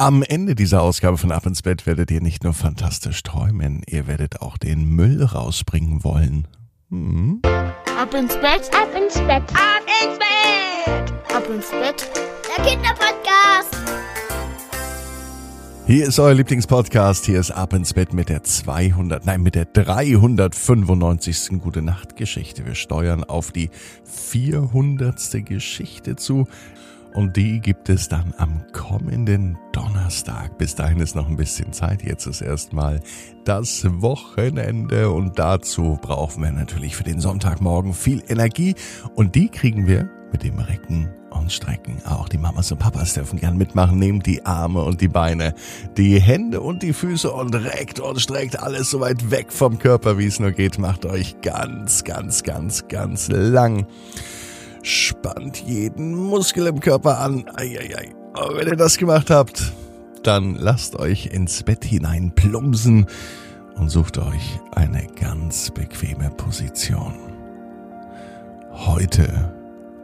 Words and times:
Am 0.00 0.22
Ende 0.22 0.54
dieser 0.54 0.80
Ausgabe 0.80 1.18
von 1.18 1.30
Ab 1.30 1.44
ins 1.44 1.60
Bett 1.60 1.84
werdet 1.84 2.10
ihr 2.10 2.22
nicht 2.22 2.42
nur 2.42 2.54
fantastisch 2.54 3.22
träumen, 3.22 3.82
ihr 3.86 4.06
werdet 4.06 4.40
auch 4.40 4.56
den 4.56 4.86
Müll 4.86 5.22
rausbringen 5.22 6.02
wollen. 6.04 6.48
Hm? 6.88 7.42
Ab 7.44 8.14
ins 8.14 8.32
Bett, 8.36 8.70
ab 8.74 8.88
ins 8.96 9.18
Bett, 9.18 9.42
ab 9.52 9.84
ins 10.02 10.18
Bett, 10.18 11.36
ab 11.36 11.44
ins 11.54 11.70
Bett. 11.70 12.10
Der 12.48 12.64
Kinderpodcast. 12.64 13.76
Hier 15.86 16.06
ist 16.06 16.18
euer 16.18 16.32
Lieblingspodcast. 16.32 17.26
Hier 17.26 17.38
ist 17.38 17.50
Ab 17.50 17.74
ins 17.74 17.92
Bett 17.92 18.14
mit 18.14 18.30
der 18.30 18.42
200, 18.42 19.26
nein, 19.26 19.42
mit 19.42 19.54
der 19.54 19.66
395. 19.66 21.60
Gute 21.60 21.82
Nacht 21.82 22.16
Geschichte. 22.16 22.64
Wir 22.64 22.74
steuern 22.74 23.22
auf 23.22 23.52
die 23.52 23.68
400. 24.04 25.44
Geschichte 25.44 26.16
zu. 26.16 26.46
Und 27.14 27.36
die 27.36 27.60
gibt 27.60 27.88
es 27.88 28.08
dann 28.08 28.34
am 28.38 28.64
kommenden 28.72 29.58
Donnerstag. 29.72 30.58
Bis 30.58 30.74
dahin 30.74 31.00
ist 31.00 31.16
noch 31.16 31.28
ein 31.28 31.36
bisschen 31.36 31.72
Zeit. 31.72 32.02
Jetzt 32.02 32.26
ist 32.26 32.40
erstmal 32.40 33.00
das 33.44 33.84
Wochenende. 34.00 35.10
Und 35.10 35.38
dazu 35.38 35.98
brauchen 36.00 36.42
wir 36.42 36.52
natürlich 36.52 36.96
für 36.96 37.04
den 37.04 37.20
Sonntagmorgen 37.20 37.94
viel 37.94 38.22
Energie. 38.28 38.74
Und 39.16 39.34
die 39.34 39.48
kriegen 39.48 39.86
wir 39.86 40.08
mit 40.32 40.44
dem 40.44 40.58
Recken 40.58 41.08
und 41.30 41.52
Strecken. 41.52 42.00
Auch 42.04 42.28
die 42.28 42.38
Mamas 42.38 42.70
und 42.70 42.78
Papas 42.78 43.14
dürfen 43.14 43.38
gern 43.38 43.56
mitmachen. 43.56 43.98
Nehmt 43.98 44.26
die 44.26 44.46
Arme 44.46 44.82
und 44.82 45.00
die 45.00 45.08
Beine, 45.08 45.54
die 45.96 46.20
Hände 46.20 46.60
und 46.60 46.82
die 46.82 46.92
Füße 46.92 47.30
und 47.30 47.54
reckt 47.54 48.00
und 48.00 48.20
streckt 48.20 48.60
alles 48.60 48.90
so 48.90 49.00
weit 49.00 49.30
weg 49.30 49.52
vom 49.52 49.78
Körper, 49.78 50.18
wie 50.18 50.26
es 50.26 50.40
nur 50.40 50.52
geht. 50.52 50.78
Macht 50.78 51.06
euch 51.06 51.40
ganz, 51.40 52.04
ganz, 52.04 52.42
ganz, 52.42 52.86
ganz 52.88 53.28
lang. 53.28 53.86
Spannt 54.82 55.58
jeden 55.58 56.14
Muskel 56.14 56.66
im 56.66 56.80
Körper 56.80 57.18
an. 57.18 57.44
Eieiei. 57.54 58.14
Aber 58.32 58.56
wenn 58.56 58.68
ihr 58.68 58.76
das 58.76 58.96
gemacht 58.96 59.30
habt, 59.30 59.72
dann 60.22 60.54
lasst 60.54 60.96
euch 60.96 61.26
ins 61.26 61.62
Bett 61.62 61.84
hinein 61.84 62.32
plumpsen 62.34 63.06
und 63.76 63.88
sucht 63.88 64.18
euch 64.18 64.60
eine 64.72 65.06
ganz 65.18 65.70
bequeme 65.70 66.30
Position. 66.30 67.14
Heute, 68.72 69.54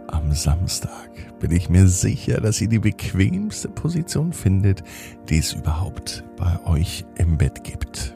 am 0.08 0.32
Samstag, 0.32 1.10
bin 1.38 1.50
ich 1.50 1.68
mir 1.68 1.86
sicher, 1.86 2.40
dass 2.40 2.60
ihr 2.60 2.68
die 2.68 2.78
bequemste 2.78 3.68
Position 3.68 4.32
findet, 4.32 4.82
die 5.28 5.38
es 5.38 5.52
überhaupt 5.52 6.24
bei 6.36 6.58
euch 6.64 7.04
im 7.16 7.36
Bett 7.38 7.64
gibt. 7.64 8.15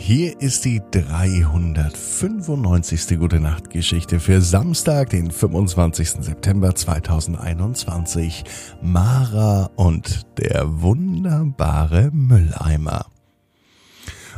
Hier 0.00 0.40
ist 0.40 0.64
die 0.64 0.80
395. 0.92 3.18
Gute 3.18 3.40
Nacht 3.40 3.68
Geschichte 3.68 4.20
für 4.20 4.40
Samstag, 4.40 5.10
den 5.10 5.32
25. 5.32 6.24
September 6.24 6.72
2021. 6.74 8.44
Mara 8.80 9.68
und 9.76 10.22
der 10.38 10.80
wunderbare 10.80 12.10
Mülleimer. 12.12 13.06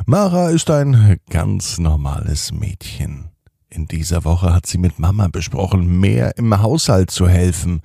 Mara 0.07 0.49
ist 0.49 0.71
ein 0.71 1.19
ganz 1.29 1.79
normales 1.79 2.53
Mädchen. 2.53 3.29
In 3.69 3.87
dieser 3.87 4.25
Woche 4.25 4.55
hat 4.55 4.67
sie 4.67 4.79
mit 4.79 4.99
Mama 4.99 5.29
besprochen, 5.29 6.01
mehr 6.01 6.37
im 6.39 6.59
Haushalt 6.61 7.11
zu 7.13 7.29
helfen. 7.29 7.83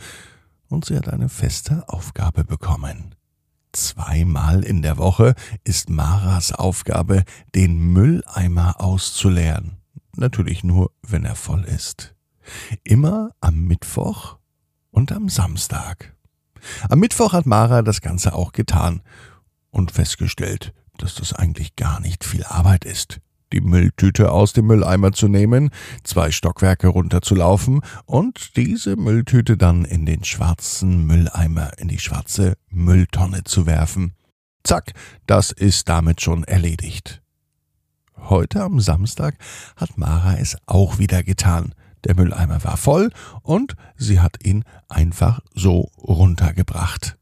Und 0.69 0.85
sie 0.85 0.95
hat 0.95 1.09
eine 1.09 1.27
feste 1.29 1.83
Aufgabe 1.87 2.45
bekommen. 2.45 3.13
Zweimal 3.75 4.63
in 4.63 4.81
der 4.81 4.97
Woche 4.97 5.35
ist 5.65 5.89
Maras 5.89 6.53
Aufgabe, 6.53 7.25
den 7.53 7.77
Mülleimer 7.77 8.79
auszuleeren. 8.79 9.81
Natürlich 10.15 10.63
nur, 10.63 10.91
wenn 11.01 11.25
er 11.25 11.35
voll 11.35 11.65
ist. 11.65 12.15
Immer 12.85 13.31
am 13.41 13.65
Mittwoch 13.65 14.37
und 14.91 15.11
am 15.11 15.27
Samstag. 15.27 16.15
Am 16.89 16.99
Mittwoch 16.99 17.33
hat 17.33 17.45
Mara 17.45 17.81
das 17.81 17.99
Ganze 17.99 18.33
auch 18.33 18.53
getan 18.53 19.01
und 19.71 19.91
festgestellt, 19.91 20.73
dass 20.97 21.15
das 21.15 21.33
eigentlich 21.33 21.75
gar 21.75 21.99
nicht 21.99 22.23
viel 22.23 22.45
Arbeit 22.45 22.85
ist 22.85 23.19
die 23.51 23.61
Mülltüte 23.61 24.31
aus 24.31 24.53
dem 24.53 24.67
Mülleimer 24.67 25.11
zu 25.11 25.27
nehmen, 25.27 25.69
zwei 26.03 26.31
Stockwerke 26.31 26.87
runterzulaufen 26.87 27.81
und 28.05 28.55
diese 28.57 28.95
Mülltüte 28.95 29.57
dann 29.57 29.85
in 29.85 30.05
den 30.05 30.23
schwarzen 30.23 31.05
Mülleimer, 31.05 31.71
in 31.77 31.87
die 31.87 31.99
schwarze 31.99 32.57
Mülltonne 32.69 33.43
zu 33.43 33.65
werfen. 33.65 34.13
Zack, 34.63 34.93
das 35.27 35.51
ist 35.51 35.89
damit 35.89 36.21
schon 36.21 36.43
erledigt. 36.43 37.21
Heute 38.17 38.63
am 38.63 38.79
Samstag 38.79 39.35
hat 39.75 39.97
Mara 39.97 40.37
es 40.37 40.57
auch 40.65 40.97
wieder 40.97 41.21
getan. 41.21 41.75
Der 42.03 42.15
Mülleimer 42.15 42.63
war 42.63 42.77
voll 42.77 43.11
und 43.41 43.75
sie 43.95 44.19
hat 44.19 44.43
ihn 44.43 44.63
einfach 44.89 45.41
so 45.53 45.91
runtergebracht. 45.97 47.17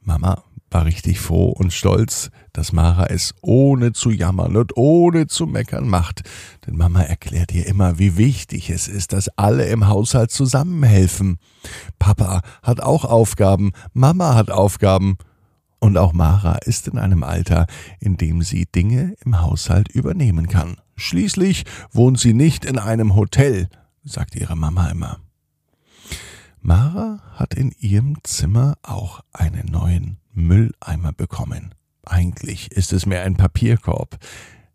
Mama 0.00 0.44
war 0.74 0.86
richtig 0.86 1.20
froh 1.20 1.50
und 1.50 1.72
stolz, 1.72 2.30
dass 2.52 2.72
Mara 2.72 3.06
es 3.06 3.32
ohne 3.42 3.92
zu 3.92 4.10
jammern 4.10 4.56
und 4.56 4.76
ohne 4.76 5.28
zu 5.28 5.46
meckern 5.46 5.88
macht. 5.88 6.22
Denn 6.66 6.76
Mama 6.76 7.00
erklärt 7.00 7.54
ihr 7.54 7.66
immer, 7.66 8.00
wie 8.00 8.16
wichtig 8.16 8.70
es 8.70 8.88
ist, 8.88 9.12
dass 9.12 9.28
alle 9.38 9.66
im 9.66 9.86
Haushalt 9.86 10.32
zusammenhelfen. 10.32 11.38
Papa 12.00 12.42
hat 12.62 12.80
auch 12.80 13.04
Aufgaben, 13.04 13.70
Mama 13.92 14.34
hat 14.34 14.50
Aufgaben. 14.50 15.16
Und 15.78 15.96
auch 15.96 16.12
Mara 16.12 16.56
ist 16.64 16.88
in 16.88 16.98
einem 16.98 17.22
Alter, 17.22 17.66
in 18.00 18.16
dem 18.16 18.42
sie 18.42 18.66
Dinge 18.66 19.14
im 19.24 19.40
Haushalt 19.40 19.88
übernehmen 19.88 20.48
kann. 20.48 20.78
Schließlich 20.96 21.64
wohnt 21.92 22.18
sie 22.18 22.34
nicht 22.34 22.64
in 22.64 22.78
einem 22.78 23.14
Hotel, 23.14 23.68
sagt 24.02 24.34
ihre 24.34 24.56
Mama 24.56 24.88
immer. 24.88 25.18
Mara 26.60 27.20
hat 27.34 27.54
in 27.54 27.70
ihrem 27.78 28.16
Zimmer 28.24 28.74
auch 28.82 29.20
einen 29.32 29.66
neuen 29.66 30.18
Mülleimer 30.34 31.12
bekommen. 31.12 31.74
Eigentlich 32.04 32.70
ist 32.72 32.92
es 32.92 33.06
mehr 33.06 33.22
ein 33.22 33.36
Papierkorb, 33.36 34.18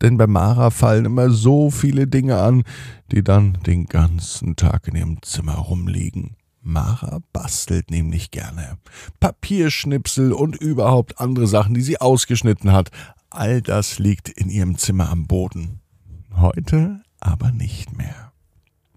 denn 0.02 0.18
bei 0.18 0.28
Mara 0.28 0.70
fallen 0.70 1.06
immer 1.06 1.30
so 1.30 1.70
viele 1.70 2.08
Dinge 2.08 2.40
an, 2.40 2.64
die 3.12 3.24
dann 3.24 3.54
den 3.66 3.86
ganzen 3.86 4.56
Tag 4.56 4.88
in 4.88 4.96
ihrem 4.96 5.22
Zimmer 5.22 5.56
rumliegen. 5.56 6.36
Mara 6.62 7.20
bastelt 7.34 7.90
nämlich 7.90 8.32
gerne. 8.32 8.78
Papierschnipsel 9.20 10.34
und 10.34 10.56
überhaupt 10.56 11.20
andere 11.20 11.48
Sachen, 11.48 11.74
die 11.74 11.82
sie 11.82 12.00
ausgeschnitten 12.00 12.72
hat. 12.72 12.92
All 13.30 13.62
das 13.62 14.00
liegt 14.00 14.30
in 14.30 14.50
ihrem 14.50 14.78
Zimmer 14.78 15.10
am 15.10 15.28
Boden. 15.28 15.80
Heute 16.36 17.02
aber 17.20 17.52
nicht 17.52 17.98
mehr. 17.98 18.32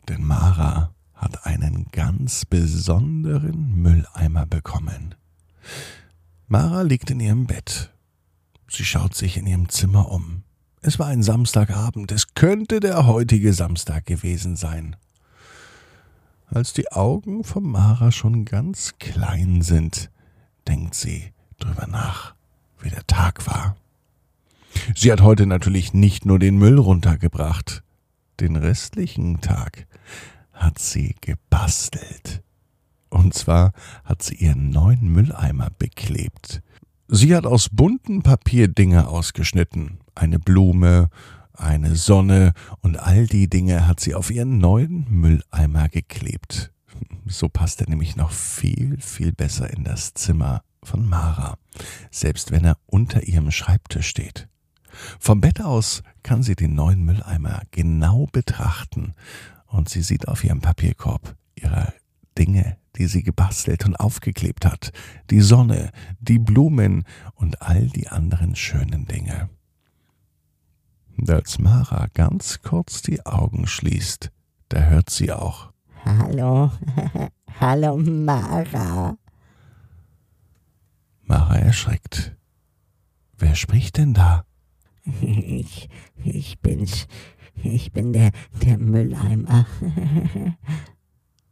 Denn 0.09 0.25
Mara 0.25 0.95
hat 1.15 1.47
einen 1.47 1.87
ganz 1.93 2.45
besonderen 2.45 3.75
Mülleimer 3.77 4.47
bekommen. 4.47 5.15
Mara 6.53 6.83
liegt 6.83 7.11
in 7.11 7.19
ihrem 7.19 7.47
Bett. 7.47 7.91
Sie 8.69 8.85
schaut 8.85 9.15
sich 9.15 9.39
in 9.39 9.47
ihrem 9.47 9.71
Zimmer 9.71 10.13
um. 10.13 10.43
Es 10.83 10.99
war 10.99 11.07
ein 11.07 11.23
Samstagabend. 11.23 12.13
Es 12.13 12.35
könnte 12.35 12.79
der 12.79 13.07
heutige 13.07 13.55
Samstag 13.55 14.05
gewesen 14.05 14.57
sein. 14.57 14.97
Als 16.49 16.75
die 16.75 16.93
Augen 16.93 17.43
von 17.43 17.63
Mara 17.63 18.13
schon 18.13 18.45
ganz 18.45 18.99
klein 18.99 19.63
sind, 19.63 20.11
denkt 20.69 20.95
sie 20.95 21.33
drüber 21.59 21.87
nach, 21.87 22.35
wie 22.83 22.91
der 22.91 23.07
Tag 23.07 23.47
war. 23.47 23.75
Sie 24.95 25.11
hat 25.11 25.23
heute 25.23 25.47
natürlich 25.47 25.95
nicht 25.95 26.27
nur 26.27 26.39
den 26.39 26.59
Müll 26.59 26.79
runtergebracht. 26.79 27.83
Den 28.41 28.57
restlichen 28.57 29.41
Tag 29.41 29.87
hat 30.53 30.79
sie 30.79 31.15
gebastelt. 31.23 32.43
Und 33.13 33.35
zwar 33.35 33.73
hat 34.05 34.23
sie 34.23 34.37
ihren 34.37 34.71
neuen 34.71 35.13
Mülleimer 35.13 35.69
beklebt. 35.79 36.63
Sie 37.09 37.37
hat 37.37 37.45
aus 37.45 37.69
bunten 37.71 38.23
Papier 38.23 38.69
Dinge 38.69 39.07
ausgeschnitten. 39.07 39.99
Eine 40.15 40.39
Blume, 40.39 41.11
eine 41.53 41.95
Sonne 41.95 42.55
und 42.81 42.97
all 42.97 43.27
die 43.27 43.51
Dinge 43.51 43.87
hat 43.87 44.01
sie 44.01 44.15
auf 44.15 44.31
ihren 44.31 44.57
neuen 44.57 45.05
Mülleimer 45.11 45.91
geklebt. 45.91 46.73
So 47.27 47.51
passt 47.51 47.83
er 47.83 47.91
nämlich 47.91 48.17
noch 48.17 48.31
viel, 48.31 48.99
viel 48.99 49.33
besser 49.33 49.69
in 49.69 49.85
das 49.85 50.15
Zimmer 50.15 50.63
von 50.83 51.07
Mara, 51.07 51.59
selbst 52.11 52.51
wenn 52.51 52.65
er 52.65 52.79
unter 52.87 53.25
ihrem 53.25 53.51
Schreibtisch 53.51 54.09
steht. 54.09 54.49
Vom 55.19 55.43
Bett 55.43 55.61
aus 55.61 56.03
kann 56.23 56.43
sie 56.43 56.55
den 56.55 56.75
neuen 56.75 57.05
Mülleimer 57.05 57.61
genau 57.73 58.27
betrachten 58.33 59.13
und 59.67 59.91
sie 59.91 60.03
sieht 60.03 60.29
auf 60.29 60.45
ihrem 60.45 60.63
Papierkorb 60.63 61.37
ihre 61.55 61.93
Dinge, 62.39 62.77
die 62.97 63.07
sie 63.07 63.23
gebastelt 63.23 63.85
und 63.87 63.97
aufgeklebt 63.97 64.67
hat, 64.67 64.93
die 65.31 65.41
Sonne, 65.41 65.91
die 66.21 66.39
Blumen 66.39 67.05
und 67.35 67.63
all 67.63 67.87
die 67.89 68.09
anderen 68.09 68.55
schönen 68.55 69.07
Dinge. 69.07 69.49
Als 71.29 71.59
Mara 71.59 72.09
ganz 72.15 72.63
kurz 72.63 73.03
die 73.03 73.25
Augen 73.25 73.67
schließt, 73.67 74.31
da 74.69 74.81
hört 74.81 75.11
sie 75.11 75.33
auch. 75.33 75.73
Hallo, 76.05 76.73
hallo 77.61 77.97
Mara. 77.97 79.17
Mara 81.23 81.57
erschreckt. 81.57 82.37
Wer 83.39 83.55
spricht 83.55 83.99
denn 83.99 84.15
da? 84.15 84.45
Ich, 85.21 85.89
ich 86.17 86.61
bin's. 86.61 87.07
Ich 87.55 87.93
bin 87.93 88.13
der, 88.13 88.31
der 88.63 88.79
Mülleimer. 88.79 89.67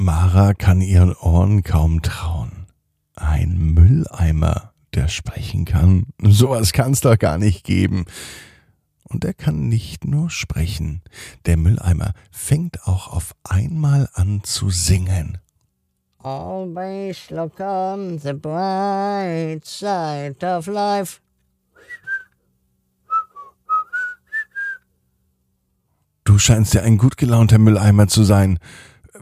Mara 0.01 0.55
kann 0.55 0.81
ihren 0.81 1.15
Ohren 1.15 1.63
kaum 1.63 2.03
trauen. 2.03 2.67
Ein 3.17 3.75
Mülleimer, 3.75 4.73
der 4.95 5.09
sprechen 5.09 5.65
kann. 5.65 6.07
Sowas 6.23 6.73
kann's 6.73 7.01
doch 7.01 7.19
gar 7.19 7.39
nicht 7.39 7.65
geben. 7.65 8.07
Und 9.05 9.25
er 9.25 9.35
kann 9.35 9.69
nicht 9.69 10.05
nur 10.05 10.31
sprechen. 10.31 11.03
Der 11.47 11.57
Mülleimer 11.57 12.13
fängt 12.31 12.87
auch 12.87 13.09
auf 13.09 13.35
einmal 13.45 14.09
an 14.15 14.43
zu 14.45 14.71
singen. 14.71 15.39
Always 16.23 17.31
look 17.31 17.59
on 17.61 18.19
the 18.19 18.33
bright 18.33 19.65
side 19.65 20.37
of 20.43 20.67
life. 20.67 21.21
Du 26.25 26.39
scheinst 26.39 26.75
ja 26.75 26.83
ein 26.83 26.99
gut 26.99 27.17
gelaunter 27.17 27.59
Mülleimer 27.59 28.07
zu 28.07 28.23
sein. 28.23 28.59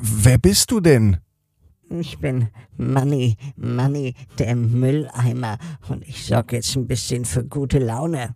Wer 0.01 0.39
bist 0.39 0.71
du 0.71 0.81
denn? 0.81 1.19
Ich 1.91 2.19
bin 2.19 2.49
Manny, 2.77 3.37
Manny, 3.57 4.15
der 4.39 4.55
Mülleimer. 4.55 5.59
Und 5.89 6.07
ich 6.07 6.25
sorge 6.25 6.57
jetzt 6.57 6.77
ein 6.77 6.87
bisschen 6.87 7.25
für 7.25 7.45
gute 7.45 7.79
Laune. 7.79 8.35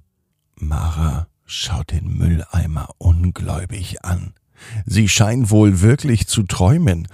Mara 0.57 1.29
schaut 1.45 1.93
den 1.93 2.17
Mülleimer 2.17 2.89
ungläubig 2.99 4.05
an. 4.05 4.35
Sie 4.87 5.09
scheint 5.09 5.51
wohl 5.51 5.81
wirklich 5.81 6.27
zu 6.27 6.45
träumen. 6.45 7.09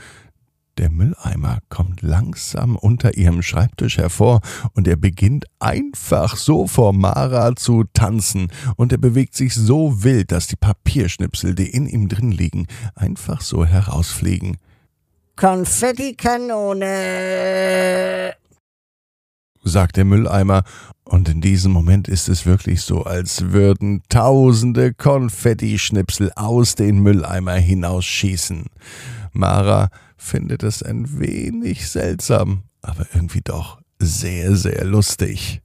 Der 0.78 0.90
Mülleimer 0.90 1.58
kommt 1.70 2.02
langsam 2.02 2.76
unter 2.76 3.16
ihrem 3.16 3.42
Schreibtisch 3.42 3.98
hervor 3.98 4.40
und 4.74 4.86
er 4.86 4.94
beginnt 4.94 5.46
einfach 5.58 6.36
so 6.36 6.68
vor 6.68 6.92
Mara 6.92 7.56
zu 7.56 7.82
tanzen 7.92 8.52
und 8.76 8.92
er 8.92 8.98
bewegt 8.98 9.34
sich 9.34 9.54
so 9.54 10.04
wild, 10.04 10.30
dass 10.30 10.46
die 10.46 10.54
Papierschnipsel, 10.54 11.56
die 11.56 11.68
in 11.68 11.88
ihm 11.88 12.08
drin 12.08 12.30
liegen, 12.30 12.68
einfach 12.94 13.40
so 13.40 13.64
herausfliegen. 13.64 14.58
Konfettikanone! 15.34 18.34
sagt 19.64 19.96
der 19.96 20.04
Mülleimer, 20.04 20.62
und 21.02 21.28
in 21.28 21.40
diesem 21.40 21.72
Moment 21.72 22.06
ist 22.06 22.28
es 22.28 22.46
wirklich 22.46 22.82
so, 22.82 23.02
als 23.02 23.50
würden 23.50 24.04
tausende 24.08 24.94
Konfettischnipsel 24.94 26.30
aus 26.36 26.76
den 26.76 27.00
Mülleimer 27.00 27.54
hinausschießen. 27.54 28.66
Mara 29.32 29.90
findet 30.18 30.62
es 30.62 30.82
ein 30.82 31.18
wenig 31.18 31.88
seltsam, 31.88 32.64
aber 32.82 33.06
irgendwie 33.14 33.40
doch 33.40 33.80
sehr, 33.98 34.54
sehr 34.56 34.84
lustig. 34.84 35.62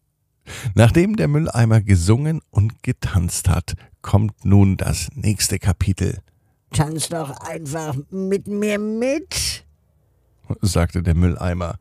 Nachdem 0.75 1.15
der 1.15 1.27
Mülleimer 1.27 1.81
gesungen 1.81 2.41
und 2.49 2.83
getanzt 2.83 3.49
hat, 3.49 3.73
kommt 4.01 4.45
nun 4.45 4.77
das 4.77 5.09
nächste 5.15 5.59
Kapitel. 5.59 6.19
Tanz 6.71 7.09
doch 7.09 7.37
einfach 7.41 7.95
mit 8.09 8.47
mir 8.47 8.79
mit, 8.79 9.65
sagte 10.61 11.03
der 11.03 11.15
Mülleimer. 11.15 11.77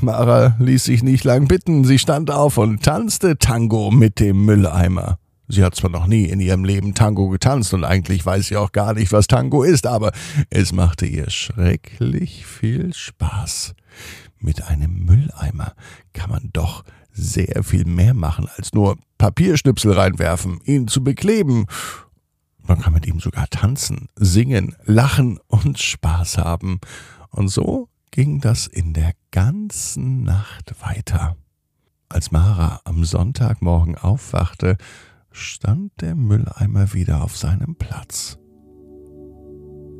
Mara 0.00 0.56
ließ 0.58 0.84
sich 0.84 1.02
nicht 1.02 1.24
lang 1.24 1.46
bitten, 1.46 1.84
sie 1.84 1.98
stand 1.98 2.30
auf 2.30 2.58
und 2.58 2.82
tanzte 2.82 3.38
Tango 3.38 3.90
mit 3.90 4.18
dem 4.18 4.44
Mülleimer. 4.44 5.18
Sie 5.48 5.62
hat 5.62 5.74
zwar 5.74 5.90
noch 5.90 6.06
nie 6.06 6.24
in 6.24 6.40
ihrem 6.40 6.64
Leben 6.64 6.94
Tango 6.94 7.28
getanzt 7.28 7.74
und 7.74 7.84
eigentlich 7.84 8.24
weiß 8.24 8.46
sie 8.46 8.56
auch 8.56 8.72
gar 8.72 8.94
nicht, 8.94 9.12
was 9.12 9.26
Tango 9.26 9.62
ist, 9.62 9.86
aber 9.86 10.12
es 10.50 10.72
machte 10.72 11.04
ihr 11.06 11.28
schrecklich 11.30 12.46
viel 12.46 12.94
Spaß. 12.94 13.74
Mit 14.38 14.62
einem 14.64 15.04
Mülleimer 15.04 15.74
kann 16.12 16.30
man 16.30 16.50
doch 16.52 16.84
sehr 17.12 17.62
viel 17.62 17.84
mehr 17.84 18.14
machen, 18.14 18.48
als 18.56 18.72
nur 18.72 18.96
Papierschnipsel 19.18 19.92
reinwerfen, 19.92 20.60
ihn 20.64 20.88
zu 20.88 21.04
bekleben. 21.04 21.66
Man 22.62 22.80
kann 22.80 22.94
mit 22.94 23.06
ihm 23.06 23.20
sogar 23.20 23.48
tanzen, 23.50 24.08
singen, 24.16 24.74
lachen 24.84 25.38
und 25.46 25.78
Spaß 25.78 26.38
haben. 26.38 26.80
Und 27.30 27.48
so 27.48 27.88
ging 28.10 28.40
das 28.40 28.66
in 28.66 28.94
der 28.94 29.12
ganzen 29.30 30.22
Nacht 30.22 30.74
weiter. 30.80 31.36
Als 32.08 32.30
Mara 32.30 32.80
am 32.84 33.04
Sonntagmorgen 33.04 33.96
aufwachte, 33.96 34.76
stand 35.34 36.00
der 36.00 36.14
Mülleimer 36.14 36.94
wieder 36.94 37.24
auf 37.24 37.36
seinem 37.36 37.74
Platz. 37.74 38.38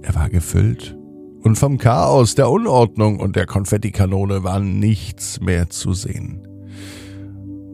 Er 0.02 0.14
war 0.14 0.28
gefüllt, 0.28 0.96
und 1.42 1.56
vom 1.56 1.76
Chaos, 1.76 2.36
der 2.36 2.50
Unordnung 2.50 3.20
und 3.20 3.36
der 3.36 3.44
Konfettikanone 3.44 4.44
war 4.44 4.60
nichts 4.60 5.40
mehr 5.40 5.68
zu 5.68 5.92
sehen. 5.92 6.46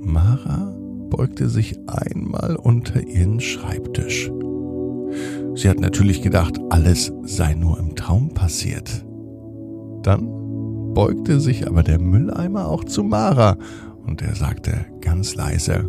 Mara 0.00 0.74
beugte 1.10 1.48
sich 1.48 1.78
einmal 1.86 2.56
unter 2.56 3.06
ihren 3.06 3.40
Schreibtisch. 3.40 4.30
Sie 5.54 5.68
hat 5.68 5.78
natürlich 5.78 6.22
gedacht, 6.22 6.58
alles 6.70 7.12
sei 7.22 7.54
nur 7.54 7.78
im 7.78 7.94
Traum 7.94 8.32
passiert. 8.32 9.04
Dann 10.02 10.26
beugte 10.94 11.40
sich 11.40 11.68
aber 11.68 11.82
der 11.82 12.00
Mülleimer 12.00 12.66
auch 12.66 12.84
zu 12.84 13.04
Mara 13.04 13.56
und 14.04 14.22
er 14.22 14.34
sagte 14.34 14.86
ganz 15.00 15.34
leise, 15.34 15.88